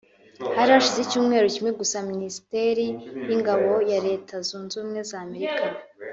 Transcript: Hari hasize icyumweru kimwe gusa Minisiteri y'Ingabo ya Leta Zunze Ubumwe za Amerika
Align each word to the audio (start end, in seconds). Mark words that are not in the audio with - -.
Hari 0.55 0.71
hasize 0.75 0.99
icyumweru 1.03 1.45
kimwe 1.55 1.71
gusa 1.79 1.97
Minisiteri 2.11 2.85
y'Ingabo 3.27 3.71
ya 3.91 3.99
Leta 4.07 4.33
Zunze 4.47 4.73
Ubumwe 4.75 5.01
za 5.09 5.17
Amerika 5.25 5.65